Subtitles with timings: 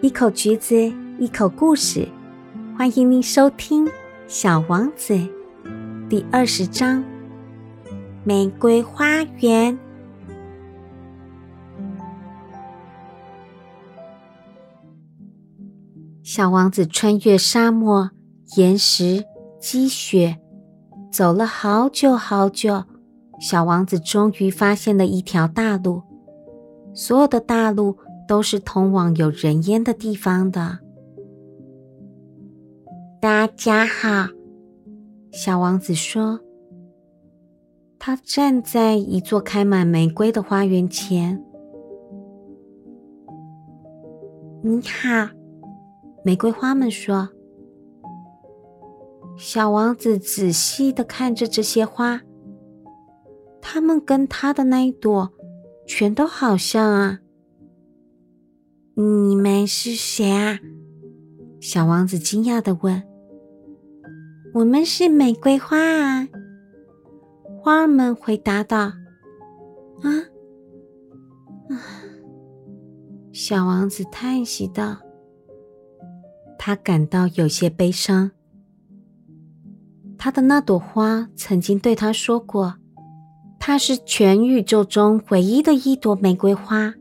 [0.00, 0.76] 一口橘子，
[1.18, 2.06] 一口故事，
[2.76, 3.84] 欢迎您收听
[4.28, 5.14] 《小王子》
[6.08, 7.00] 第二十章
[8.22, 9.76] 《玫瑰花园》。
[16.22, 18.12] 小王子穿越沙漠、
[18.56, 19.24] 岩石、
[19.58, 20.38] 积雪，
[21.10, 22.84] 走了好久好久。
[23.40, 26.04] 小王子终于发现了一条大路，
[26.94, 27.98] 所有的大路。
[28.28, 30.80] 都是通往有人烟的地方的。
[33.20, 34.28] 大家好，
[35.32, 36.38] 小王子说。
[37.98, 41.42] 他站在一座开满玫瑰的花园前。
[44.62, 45.30] 你好，
[46.22, 47.30] 玫瑰花们说。
[49.36, 52.20] 小王子仔细的看着这些花，
[53.60, 55.30] 它们跟他的那一朵
[55.86, 57.20] 全都好像啊。
[59.00, 60.58] 你们是谁啊？
[61.60, 63.00] 小王子惊讶的问。
[64.54, 66.28] “我们是玫瑰花啊！”
[67.62, 68.94] 花儿们回答道。
[70.02, 70.10] “啊，
[71.70, 71.78] 啊！”
[73.32, 74.96] 小王子叹息道。
[76.58, 78.32] 他感到有些悲伤。
[80.18, 82.74] 他的那朵花曾经对他说过
[83.60, 86.94] ：“它是全宇宙中唯一的一朵玫瑰花。”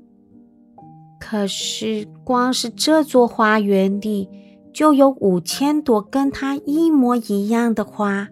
[1.30, 4.30] 可是，光是这座花园里
[4.73, 8.30] 就有五千朵跟它一模一样的花。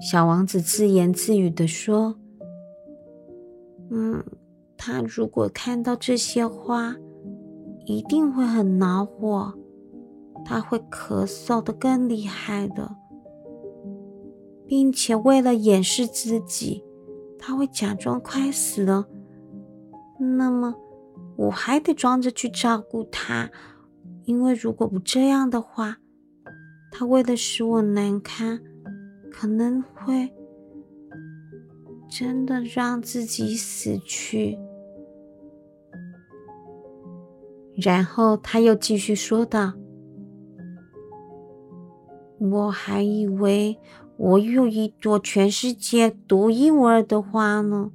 [0.00, 2.16] 小王子自言自语的说
[3.88, 4.24] ：“嗯，
[4.76, 6.96] 他如果看到这些花，
[7.86, 9.54] 一定会很恼火，
[10.44, 12.90] 他会咳嗽的更厉害的，
[14.66, 16.82] 并且为了掩饰自己，
[17.38, 19.06] 他会假装快死了。”
[20.20, 20.74] 那么，
[21.36, 23.50] 我还得装着去照顾他，
[24.24, 25.96] 因为如果不这样的话，
[26.92, 28.60] 他为了使我难堪，
[29.30, 30.30] 可能会
[32.10, 34.58] 真的让自己死去。
[37.76, 39.72] 然后他又继续说道
[42.38, 43.78] ：“我还以为
[44.18, 47.90] 我有一朵全世界独一无二的花呢。”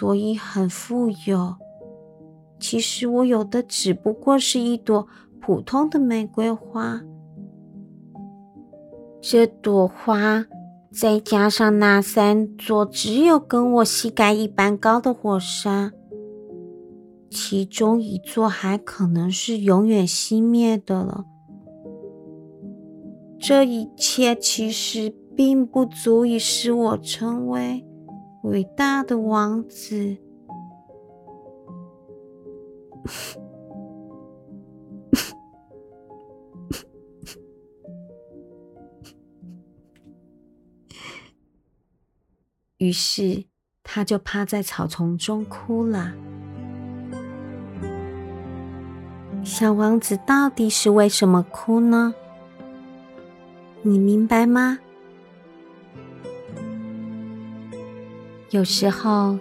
[0.00, 1.56] 所以很富有。
[2.58, 5.06] 其实我有的只不过是一朵
[5.42, 7.02] 普通的玫瑰花。
[9.20, 10.46] 这朵花
[10.90, 15.92] 再加上那三座只有跟我膝盖一般高的火山，
[17.28, 21.26] 其中一座还可能是永远熄灭的了。
[23.38, 27.84] 这一切其实并不足以使我成为。
[28.42, 30.16] 伟大的王子，
[42.78, 43.44] 于是
[43.82, 46.14] 他就趴在草丛中哭了。
[49.44, 52.14] 小王子到底是为什么哭呢？
[53.82, 54.78] 你明白吗？
[58.50, 59.38] 有时候，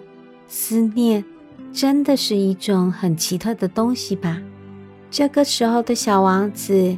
[0.48, 1.26] 思念
[1.74, 4.40] 真的是一种很奇特的东西吧。
[5.10, 6.96] 这个时候的小王子，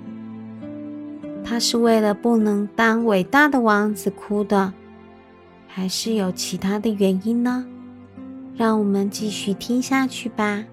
[1.42, 4.74] 他是为了不能当伟大的王子哭的，
[5.70, 7.66] 还是有其他的原因呢？
[8.58, 10.66] 让我们继续听下去吧。